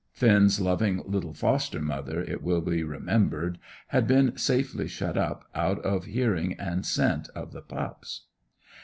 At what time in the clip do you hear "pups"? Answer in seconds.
7.61-8.25